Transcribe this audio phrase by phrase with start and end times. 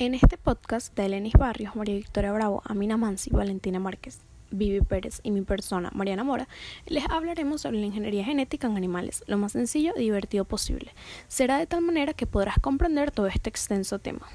[0.00, 5.20] En este podcast de Elenis Barrios, María Victoria Bravo, Amina Mansi, Valentina Márquez, Vivi Pérez
[5.22, 6.48] y mi persona, Mariana Mora,
[6.86, 10.94] les hablaremos sobre la ingeniería genética en animales, lo más sencillo y divertido posible.
[11.28, 14.26] Será de tal manera que podrás comprender todo este extenso tema.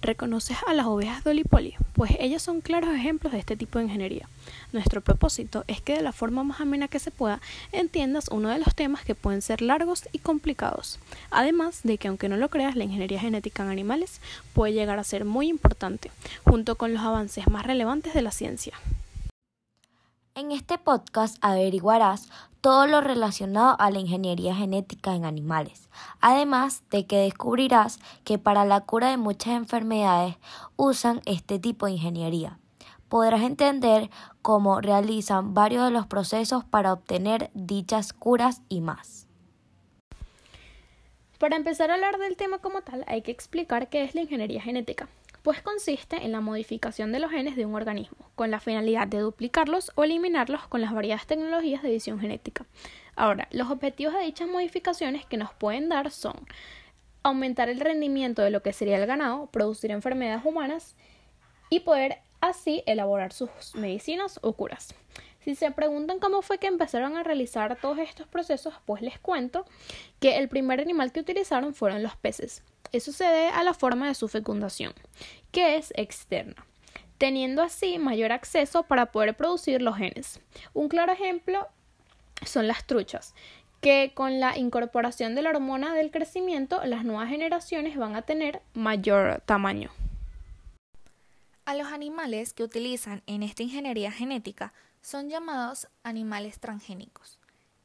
[0.00, 1.74] ¿Reconoces a las ovejas Dolly Polly?
[1.94, 4.28] Pues ellas son claros ejemplos de este tipo de ingeniería.
[4.72, 7.40] Nuestro propósito es que de la forma más amena que se pueda
[7.72, 10.98] entiendas uno de los temas que pueden ser largos y complicados.
[11.30, 14.20] Además de que aunque no lo creas, la ingeniería genética en animales
[14.52, 16.10] puede llegar a ser muy importante,
[16.44, 18.74] junto con los avances más relevantes de la ciencia.
[20.36, 22.28] En este podcast averiguarás
[22.60, 25.88] todo lo relacionado a la ingeniería genética en animales,
[26.20, 30.36] además de que descubrirás que para la cura de muchas enfermedades
[30.76, 32.58] usan este tipo de ingeniería.
[33.08, 34.10] Podrás entender
[34.42, 39.28] cómo realizan varios de los procesos para obtener dichas curas y más.
[41.38, 44.60] Para empezar a hablar del tema como tal, hay que explicar qué es la ingeniería
[44.60, 45.08] genética
[45.46, 49.20] pues consiste en la modificación de los genes de un organismo, con la finalidad de
[49.20, 52.66] duplicarlos o eliminarlos con las variadas tecnologías de edición genética.
[53.14, 56.34] Ahora, los objetivos de dichas modificaciones que nos pueden dar son
[57.22, 60.96] aumentar el rendimiento de lo que sería el ganado, producir enfermedades humanas
[61.70, 64.96] y poder así elaborar sus medicinas o curas.
[65.38, 69.64] Si se preguntan cómo fue que empezaron a realizar todos estos procesos, pues les cuento
[70.18, 72.64] que el primer animal que utilizaron fueron los peces.
[72.96, 74.94] Eso se debe a la forma de su fecundación,
[75.52, 76.66] que es externa,
[77.18, 80.40] teniendo así mayor acceso para poder producir los genes.
[80.72, 81.68] Un claro ejemplo
[82.42, 83.34] son las truchas,
[83.82, 88.62] que con la incorporación de la hormona del crecimiento, las nuevas generaciones van a tener
[88.72, 89.90] mayor tamaño.
[91.66, 97.38] A los animales que utilizan en esta ingeniería genética son llamados animales transgénicos.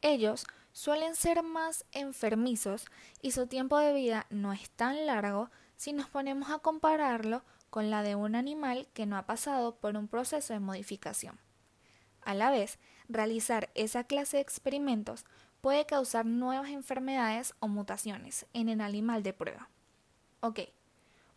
[0.00, 2.84] Ellos suelen ser más enfermizos
[3.22, 7.90] y su tiempo de vida no es tan largo si nos ponemos a compararlo con
[7.90, 11.38] la de un animal que no ha pasado por un proceso de modificación.
[12.22, 15.24] A la vez, realizar esa clase de experimentos
[15.60, 19.70] puede causar nuevas enfermedades o mutaciones en el animal de prueba.
[20.40, 20.60] Ok,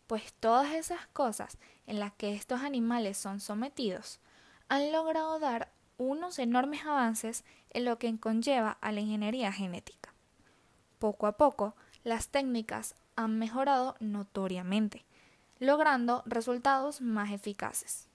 [0.08, 4.18] pues todas esas cosas en las que estos animales son sometidos
[4.68, 10.12] han logrado dar unos enormes avances en lo que conlleva a la ingeniería genética.
[10.98, 11.74] Poco a poco,
[12.04, 15.04] las técnicas han mejorado notoriamente,
[15.58, 18.08] logrando resultados más eficaces.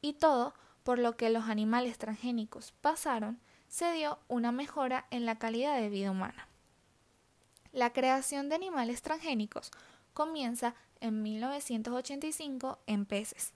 [0.00, 5.38] Y todo por lo que los animales transgénicos pasaron, se dio una mejora en la
[5.38, 6.48] calidad de vida humana.
[7.72, 9.70] La creación de animales transgénicos
[10.12, 13.52] comienza en 1985 en peces,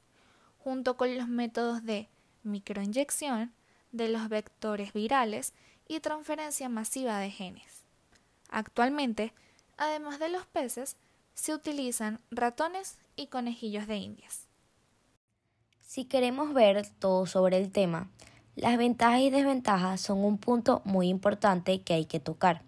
[0.58, 2.08] junto con los métodos de
[2.42, 3.52] microinyección
[3.94, 5.54] de los vectores virales
[5.86, 7.84] y transferencia masiva de genes.
[8.50, 9.32] Actualmente,
[9.76, 10.96] además de los peces,
[11.34, 14.48] se utilizan ratones y conejillos de indias.
[15.80, 18.10] Si queremos ver todo sobre el tema,
[18.56, 22.62] las ventajas y desventajas son un punto muy importante que hay que tocar.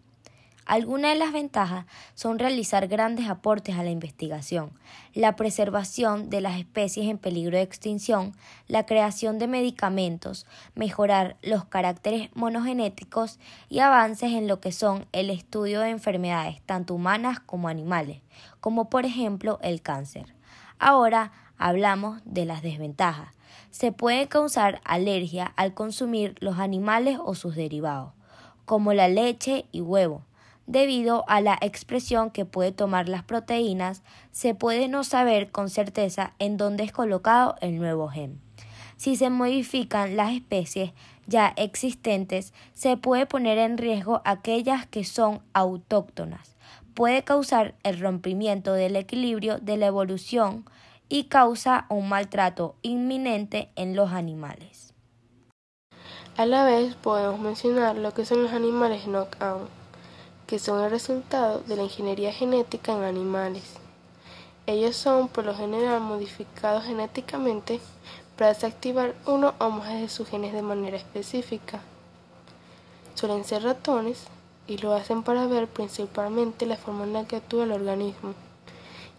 [0.66, 4.72] Algunas de las ventajas son realizar grandes aportes a la investigación,
[5.14, 8.34] la preservación de las especies en peligro de extinción,
[8.66, 10.44] la creación de medicamentos,
[10.74, 13.38] mejorar los caracteres monogenéticos
[13.68, 18.20] y avances en lo que son el estudio de enfermedades tanto humanas como animales,
[18.58, 20.34] como por ejemplo el cáncer.
[20.80, 23.32] Ahora hablamos de las desventajas.
[23.70, 28.14] Se puede causar alergia al consumir los animales o sus derivados,
[28.64, 30.24] como la leche y huevo
[30.66, 36.34] debido a la expresión que puede tomar las proteínas, se puede no saber con certeza
[36.38, 38.40] en dónde es colocado el nuevo gen.
[38.96, 40.92] Si se modifican las especies
[41.26, 46.56] ya existentes, se puede poner en riesgo aquellas que son autóctonas.
[46.94, 50.64] Puede causar el rompimiento del equilibrio de la evolución
[51.08, 54.94] y causa un maltrato inminente en los animales.
[56.36, 59.68] A la vez podemos mencionar lo que son los animales knockout
[60.46, 63.64] que son el resultado de la ingeniería genética en animales.
[64.66, 67.80] Ellos son por lo general modificados genéticamente
[68.36, 71.80] para desactivar uno o más de sus genes de manera específica.
[73.14, 74.26] Suelen ser ratones
[74.66, 78.34] y lo hacen para ver principalmente la forma en la que actúa el organismo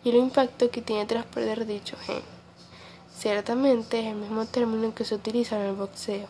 [0.03, 2.21] y el impacto que tiene tras perder dicho gen.
[3.17, 6.27] Ciertamente es el mismo término que se utiliza en el boxeo,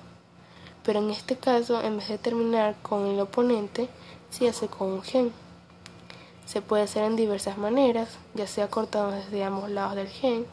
[0.83, 3.89] pero en este caso en vez de terminar con el oponente,
[4.29, 5.31] se hace con un gen.
[6.45, 10.45] Se puede hacer en diversas maneras, ya sea cortando desde ambos lados del gen,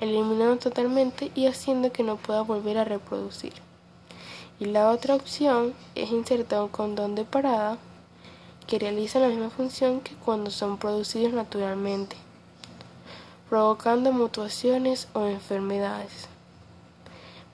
[0.00, 3.52] eliminando totalmente y haciendo que no pueda volver a reproducir.
[4.60, 7.78] Y la otra opción es insertar un condón de parada
[8.66, 12.16] que realiza la misma función que cuando son producidos naturalmente.
[13.48, 16.26] provocando mutaciones o enfermedades.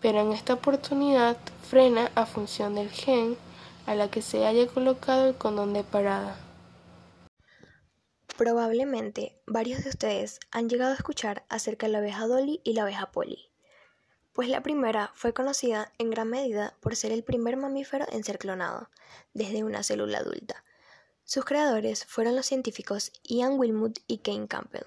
[0.00, 1.36] Pero en esta oportunidad
[1.68, 3.36] frena a función del gen
[3.88, 6.36] a la que se haya colocado el condón de parada.
[8.36, 12.82] Probablemente varios de ustedes han llegado a escuchar acerca de la abeja Dolly y la
[12.82, 13.48] abeja Polly,
[14.34, 18.38] pues la primera fue conocida en gran medida por ser el primer mamífero en ser
[18.38, 18.90] clonado,
[19.32, 20.64] desde una célula adulta.
[21.24, 24.84] Sus creadores fueron los científicos Ian Wilmut y Kane Campbell.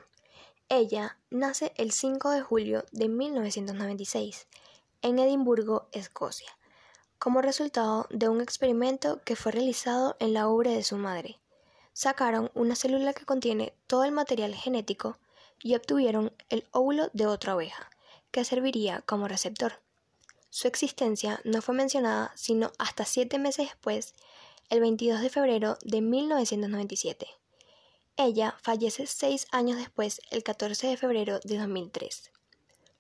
[0.70, 4.48] Ella nace el 5 de julio de 1996
[5.02, 6.56] en Edimburgo, Escocia,
[7.22, 11.40] como resultado de un experimento que fue realizado en la obra de su madre.
[11.94, 15.20] Sacaron una célula que contiene todo el material genético
[15.62, 17.92] y obtuvieron el óvulo de otra oveja,
[18.32, 19.74] que serviría como receptor.
[20.50, 24.16] Su existencia no fue mencionada sino hasta siete meses después,
[24.70, 27.28] el 22 de febrero de 1997.
[28.18, 32.32] Ella fallece seis años después, el 14 de febrero de 2003.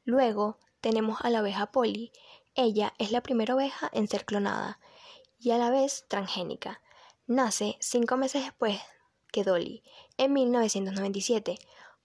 [0.05, 2.11] Luego, tenemos a la oveja Polly.
[2.55, 4.79] Ella es la primera oveja en ser clonada
[5.39, 6.81] y a la vez transgénica.
[7.25, 8.79] Nace cinco meses después
[9.31, 9.83] que Dolly,
[10.17, 11.57] en 1997,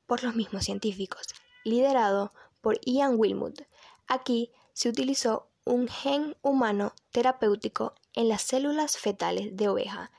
[0.06, 1.26] por los mismos científicos,
[1.64, 3.62] liderado por Ian Wilmut.
[4.06, 10.12] Aquí se utilizó un gen humano terapéutico en las células fetales de oveja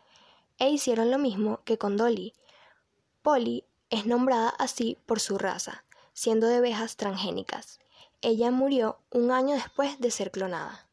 [0.59, 2.33] e hicieron lo mismo que con Dolly.
[3.21, 7.79] Polly es nombrada así por su raza, siendo de ovejas transgénicas.
[8.23, 10.89] Ella murió un año después de ser clonada.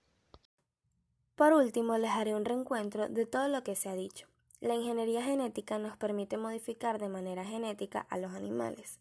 [1.36, 4.28] Por último, les haré un reencuentro de todo lo que se ha dicho.
[4.60, 9.00] La ingeniería genética nos permite modificar de manera genética a los animales,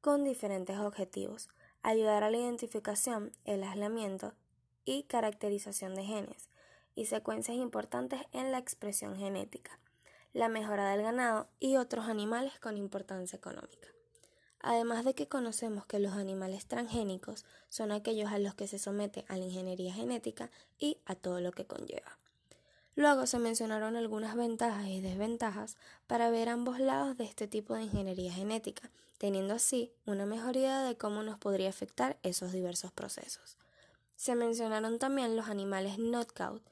[0.00, 1.48] con diferentes objetivos,
[1.82, 4.34] ayudar a la identificación, el aislamiento
[4.84, 6.50] y caracterización de genes
[6.94, 9.80] y secuencias importantes en la expresión genética,
[10.32, 13.93] la mejora del ganado y otros animales con importancia económica
[14.64, 19.26] además de que conocemos que los animales transgénicos son aquellos a los que se somete
[19.28, 22.18] a la ingeniería genética y a todo lo que conlleva.
[22.96, 25.76] Luego se mencionaron algunas ventajas y desventajas
[26.06, 30.82] para ver ambos lados de este tipo de ingeniería genética, teniendo así una mejor idea
[30.82, 33.58] de cómo nos podría afectar esos diversos procesos.
[34.16, 36.62] Se mencionaron también los animales knockout,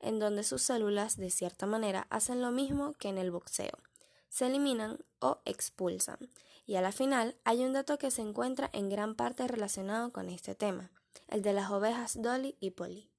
[0.00, 3.78] en donde sus células de cierta manera hacen lo mismo que en el boxeo,
[4.36, 6.18] se eliminan o expulsan,
[6.66, 10.28] y a la final hay un dato que se encuentra en gran parte relacionado con
[10.28, 10.90] este tema,
[11.28, 13.10] el de las ovejas Dolly y Polly.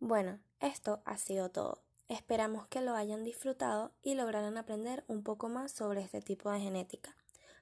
[0.00, 1.84] Bueno, esto ha sido todo.
[2.08, 6.58] Esperamos que lo hayan disfrutado y lograran aprender un poco más sobre este tipo de
[6.58, 7.14] genética.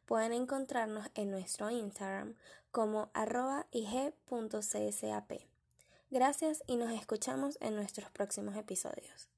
[0.07, 2.37] Pueden encontrarnos en nuestro Instagram
[2.71, 3.11] como
[3.71, 5.33] ig.csap.
[6.09, 9.29] Gracias y nos escuchamos en nuestros próximos episodios.